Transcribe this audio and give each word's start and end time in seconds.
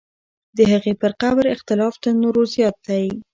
د 0.57 0.59
هغې 0.71 0.93
پر 1.01 1.11
قبر 1.21 1.45
اختلاف 1.55 1.93
تر 2.03 2.13
نورو 2.23 2.43
زیات 2.53 2.77
دی. 2.87 3.05